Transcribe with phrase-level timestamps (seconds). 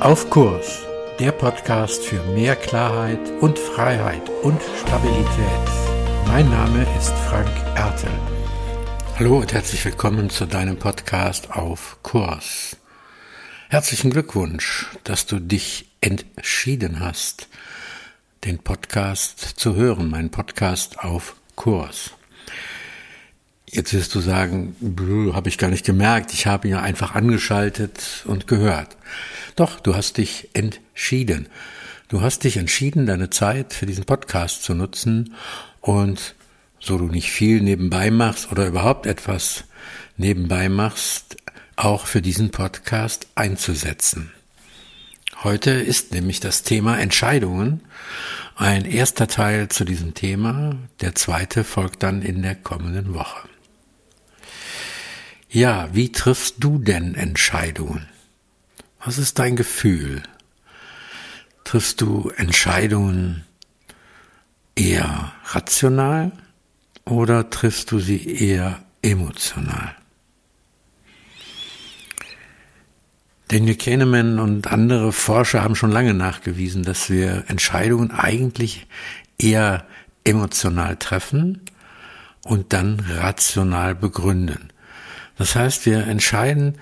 [0.00, 0.80] Auf Kurs,
[1.18, 5.26] der Podcast für mehr Klarheit und Freiheit und Stabilität.
[6.26, 8.10] Mein Name ist Frank Ertel.
[9.18, 12.78] Hallo und herzlich willkommen zu deinem Podcast Auf Kurs.
[13.68, 17.48] Herzlichen Glückwunsch, dass du dich entschieden hast,
[18.46, 22.12] den Podcast zu hören, meinen Podcast auf Kurs.
[23.72, 24.74] Jetzt wirst du sagen,
[25.32, 28.96] habe ich gar nicht gemerkt, ich habe ihn einfach angeschaltet und gehört.
[29.54, 31.46] Doch, du hast dich entschieden.
[32.08, 35.34] Du hast dich entschieden, deine Zeit für diesen Podcast zu nutzen
[35.80, 36.34] und
[36.80, 39.64] so du nicht viel nebenbei machst oder überhaupt etwas
[40.16, 41.36] nebenbei machst,
[41.76, 44.32] auch für diesen Podcast einzusetzen.
[45.44, 47.82] Heute ist nämlich das Thema Entscheidungen
[48.56, 53.48] ein erster Teil zu diesem Thema, der zweite folgt dann in der kommenden Woche.
[55.52, 58.06] Ja, wie triffst du denn Entscheidungen?
[59.04, 60.22] Was ist dein Gefühl?
[61.64, 63.44] Triffst du Entscheidungen
[64.76, 66.30] eher rational
[67.04, 69.96] oder triffst du sie eher emotional?
[73.48, 78.86] Daniel Kahneman und andere Forscher haben schon lange nachgewiesen, dass wir Entscheidungen eigentlich
[79.36, 79.84] eher
[80.22, 81.60] emotional treffen
[82.44, 84.70] und dann rational begründen.
[85.40, 86.74] Das heißt, wir entscheiden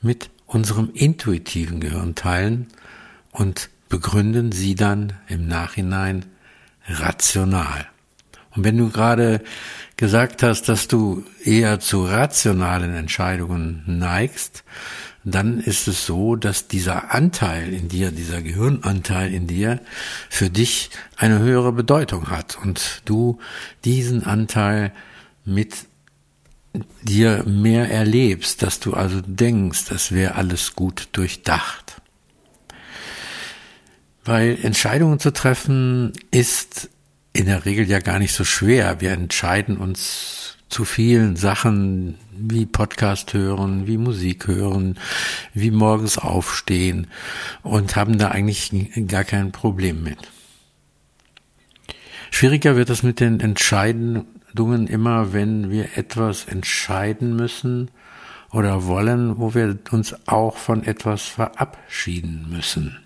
[0.00, 2.66] mit unserem intuitiven Gehirnteilen
[3.30, 6.24] und begründen sie dann im Nachhinein
[6.88, 7.86] rational.
[8.52, 9.42] Und wenn du gerade
[9.98, 14.64] gesagt hast, dass du eher zu rationalen Entscheidungen neigst,
[15.22, 19.78] dann ist es so, dass dieser Anteil in dir, dieser Gehirnanteil in dir
[20.30, 23.40] für dich eine höhere Bedeutung hat und du
[23.84, 24.92] diesen Anteil
[25.44, 25.74] mit
[27.02, 32.00] dir mehr erlebst, dass du also denkst, das wäre alles gut durchdacht.
[34.24, 36.90] Weil Entscheidungen zu treffen ist
[37.32, 39.00] in der Regel ja gar nicht so schwer.
[39.00, 44.98] Wir entscheiden uns zu vielen Sachen wie Podcast hören, wie Musik hören,
[45.54, 47.06] wie morgens aufstehen
[47.62, 48.72] und haben da eigentlich
[49.06, 50.18] gar kein Problem mit.
[52.30, 57.90] Schwieriger wird es mit den Entscheiden, Entscheidungen immer, wenn wir etwas entscheiden müssen
[58.50, 62.96] oder wollen, wo wir uns auch von etwas verabschieden müssen.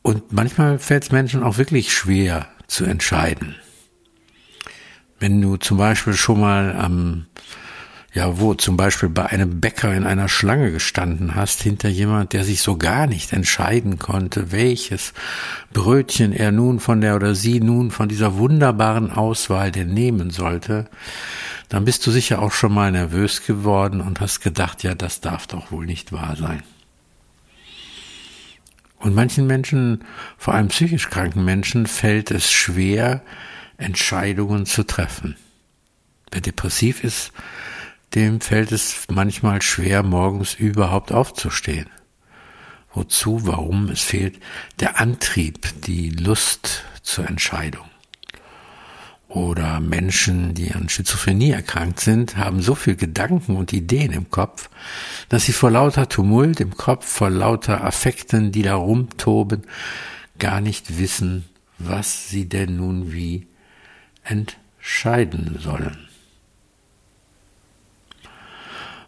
[0.00, 3.54] Und manchmal fällt es Menschen auch wirklich schwer zu entscheiden.
[5.20, 7.26] Wenn du zum Beispiel schon mal am
[8.14, 12.44] ja, wo zum Beispiel bei einem Bäcker in einer Schlange gestanden hast, hinter jemand, der
[12.44, 15.12] sich so gar nicht entscheiden konnte, welches
[15.72, 20.88] Brötchen er nun von der oder sie nun von dieser wunderbaren Auswahl denn nehmen sollte,
[21.68, 25.48] dann bist du sicher auch schon mal nervös geworden und hast gedacht, ja, das darf
[25.48, 26.62] doch wohl nicht wahr sein.
[29.00, 30.04] Und manchen Menschen,
[30.38, 33.22] vor allem psychisch kranken Menschen, fällt es schwer,
[33.76, 35.36] Entscheidungen zu treffen.
[36.30, 37.32] Wer depressiv ist,
[38.14, 41.88] dem fällt es manchmal schwer, morgens überhaupt aufzustehen.
[42.92, 43.88] Wozu, warum?
[43.88, 44.38] Es fehlt
[44.78, 47.86] der Antrieb, die Lust zur Entscheidung.
[49.28, 54.70] Oder Menschen, die an Schizophrenie erkrankt sind, haben so viel Gedanken und Ideen im Kopf,
[55.28, 59.62] dass sie vor lauter Tumult im Kopf, vor lauter Affekten, die da rumtoben,
[60.38, 61.46] gar nicht wissen,
[61.78, 63.48] was sie denn nun wie
[64.22, 66.08] entscheiden sollen.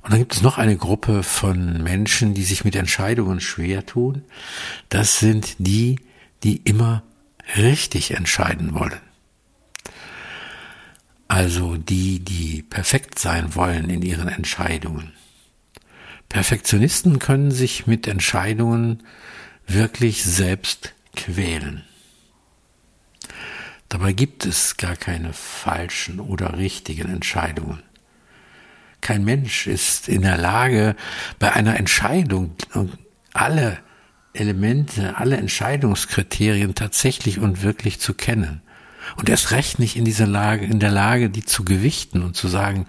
[0.07, 4.23] Und dann gibt es noch eine Gruppe von Menschen, die sich mit Entscheidungen schwer tun.
[4.89, 5.99] Das sind die,
[6.45, 7.03] die immer
[7.57, 9.01] richtig entscheiden wollen.
[11.27, 15.13] Also die, die perfekt sein wollen in ihren Entscheidungen.
[16.29, 19.03] Perfektionisten können sich mit Entscheidungen
[19.67, 21.83] wirklich selbst quälen.
[23.89, 27.83] Dabei gibt es gar keine falschen oder richtigen Entscheidungen.
[29.07, 30.97] Kein Mensch ist in der Lage,
[31.39, 32.57] bei einer Entscheidung
[33.33, 33.79] alle
[34.33, 38.63] Elemente, alle Entscheidungskriterien tatsächlich und wirklich zu kennen.
[39.15, 42.49] Und erst recht nicht in dieser Lage, in der Lage, die zu gewichten und zu
[42.49, 42.89] sagen,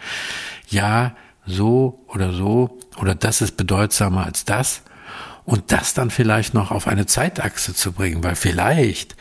[0.68, 1.16] ja,
[1.46, 4.82] so oder so, oder das ist bedeutsamer als das.
[5.46, 9.16] Und das dann vielleicht noch auf eine Zeitachse zu bringen, weil vielleicht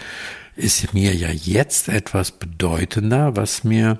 [0.54, 3.98] ist mir ja jetzt etwas bedeutender, was mir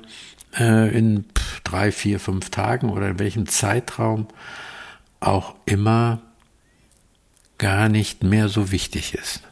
[0.59, 1.27] äh, in
[1.61, 4.29] drei, vier, fünf Tagen oder in welchem Zeitraum
[5.21, 6.23] auch immer
[7.59, 9.43] gar nicht mehr so wichtig ist.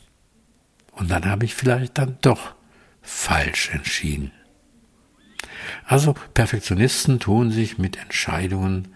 [0.92, 2.54] Und dann habe ich vielleicht dann doch
[3.02, 4.32] falsch entschieden.
[5.86, 8.94] Also Perfektionisten tun sich mit Entscheidungen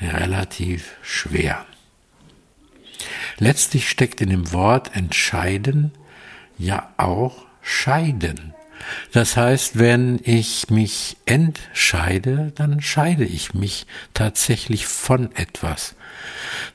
[0.00, 1.66] relativ schwer.
[3.38, 5.92] Letztlich steckt in dem Wort entscheiden
[6.58, 8.54] ja auch scheiden.
[9.12, 15.94] Das heißt, wenn ich mich entscheide, dann scheide ich mich tatsächlich von etwas.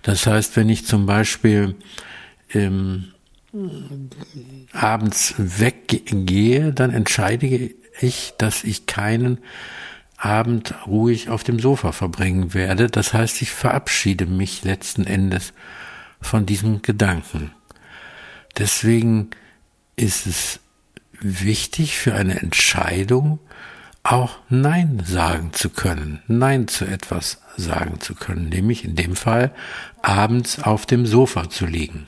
[0.02, 1.76] Das heißt, wenn ich zum Beispiel
[2.54, 3.14] ähm,
[4.74, 9.40] abends weggehe, dann entscheide ich, dass ich keinen
[10.18, 12.88] Abend ruhig auf dem Sofa verbringen werde.
[12.88, 15.54] Das heißt, ich verabschiede mich letzten Endes
[16.22, 17.52] von diesem Gedanken.
[18.58, 19.32] Deswegen
[19.96, 20.60] ist es
[21.22, 23.40] wichtig für eine Entscheidung
[24.04, 29.52] auch Nein sagen zu können, Nein zu etwas sagen zu können, nämlich in dem Fall
[30.02, 32.08] abends auf dem Sofa zu liegen.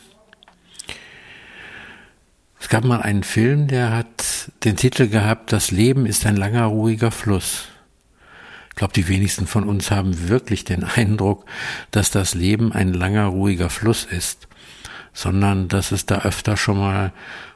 [2.60, 6.66] Es gab mal einen Film, der hat den Titel gehabt, Das Leben ist ein langer,
[6.66, 7.66] ruhiger Fluss.
[8.70, 11.46] Ich glaube, die wenigsten von uns haben wirklich den Eindruck,
[11.92, 14.48] dass das Leben ein langer, ruhiger Fluss ist,
[15.14, 17.14] sondern dass es da öfter schon mal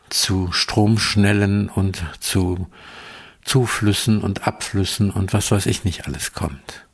[0.09, 2.67] zu Stromschnellen und zu
[3.43, 6.85] Zuflüssen und Abflüssen und was weiß ich nicht alles kommt.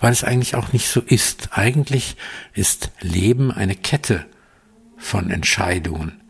[0.00, 1.50] Weil es eigentlich auch nicht so ist.
[1.52, 2.16] Eigentlich
[2.52, 4.26] ist Leben eine Kette
[4.98, 6.22] von Entscheidungen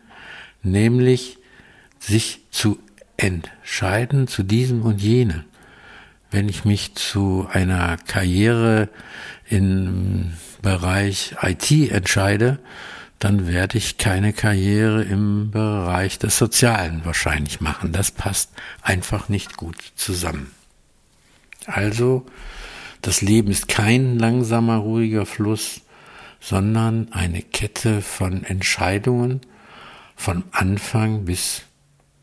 [0.63, 1.37] nämlich
[1.99, 2.79] sich zu
[3.17, 5.43] entscheiden zu diesem und jenem.
[6.31, 8.89] Wenn ich mich zu einer Karriere
[9.47, 12.59] im Bereich IT entscheide,
[13.23, 17.93] dann werde ich keine Karriere im Bereich des Sozialen wahrscheinlich machen.
[17.93, 20.51] Das passt einfach nicht gut zusammen.
[21.65, 22.25] Also,
[23.01, 25.79] das Leben ist kein langsamer, ruhiger Fluss,
[26.41, 29.39] sondern eine Kette von Entscheidungen,
[30.17, 31.61] von Anfang bis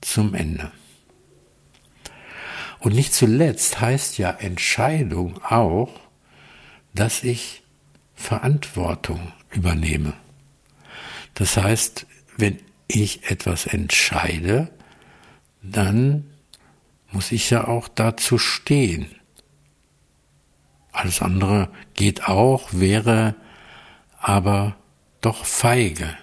[0.02, 0.70] zum Ende.
[2.78, 5.98] Und nicht zuletzt heißt ja Entscheidung auch,
[6.94, 7.62] dass ich
[8.14, 10.12] Verantwortung übernehme.
[11.40, 12.06] Das heißt,
[12.36, 14.68] wenn ich etwas entscheide,
[15.62, 16.26] dann
[17.12, 19.06] muss ich ja auch dazu stehen.
[20.92, 23.36] Alles andere geht auch, wäre
[24.18, 24.76] aber
[25.22, 26.14] doch feige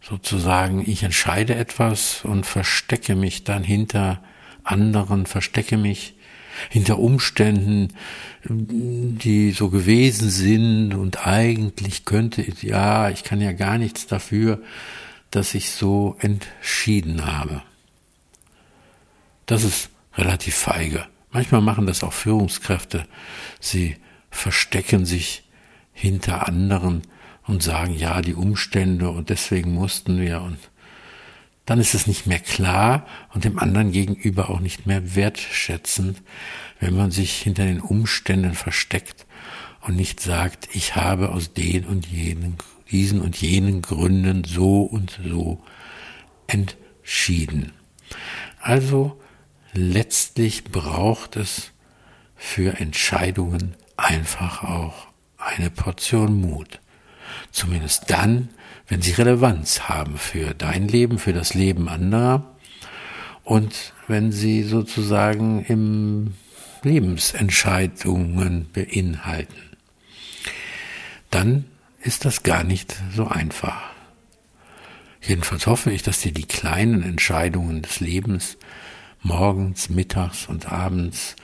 [0.00, 4.22] sozusagen, ich entscheide etwas und verstecke mich dann hinter
[4.64, 6.14] anderen, verstecke mich
[6.68, 7.88] hinter Umständen,
[8.44, 14.60] die so gewesen sind und eigentlich könnte, ja, ich kann ja gar nichts dafür,
[15.30, 17.62] dass ich so entschieden habe.
[19.46, 21.06] Das ist relativ feige.
[21.32, 23.06] Manchmal machen das auch Führungskräfte.
[23.60, 23.96] Sie
[24.30, 25.44] verstecken sich
[25.92, 27.02] hinter anderen,
[27.50, 30.58] und sagen, ja, die Umstände und deswegen mussten wir und
[31.70, 36.20] dann ist es nicht mehr klar und dem anderen gegenüber auch nicht mehr wertschätzend,
[36.80, 39.24] wenn man sich hinter den Umständen versteckt
[39.82, 42.56] und nicht sagt, ich habe aus den und jenen,
[42.90, 45.62] diesen und jenen Gründen so und so
[46.48, 47.70] entschieden.
[48.60, 49.20] Also
[49.72, 51.70] letztlich braucht es
[52.34, 55.06] für Entscheidungen einfach auch
[55.38, 56.80] eine Portion Mut.
[57.50, 58.48] Zumindest dann,
[58.88, 62.56] wenn sie Relevanz haben für dein Leben, für das Leben anderer
[63.44, 66.34] und wenn sie sozusagen im
[66.82, 69.76] Lebensentscheidungen beinhalten.
[71.30, 71.66] Dann
[72.02, 73.90] ist das gar nicht so einfach.
[75.20, 78.56] Jedenfalls hoffe ich, dass dir die kleinen Entscheidungen des Lebens
[79.22, 81.36] morgens, mittags und abends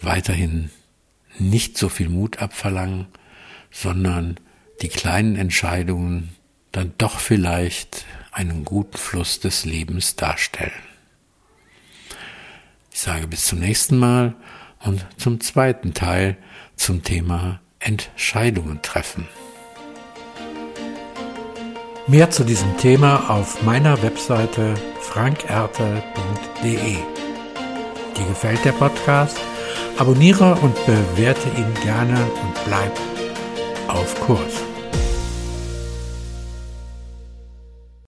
[0.00, 0.70] weiterhin
[1.38, 3.06] nicht so viel Mut abverlangen,
[3.70, 4.38] sondern
[4.82, 6.34] die kleinen Entscheidungen
[6.72, 10.72] dann doch vielleicht einen guten Fluss des Lebens darstellen.
[12.92, 14.34] Ich sage bis zum nächsten Mal
[14.84, 16.36] und zum zweiten Teil
[16.76, 19.28] zum Thema Entscheidungen treffen.
[22.06, 26.96] Mehr zu diesem Thema auf meiner Webseite frankertel.de.
[28.16, 29.38] Dir gefällt der Podcast?
[29.96, 33.13] Abonniere und bewerte ihn gerne und bleib
[33.94, 34.73] auf Kurs.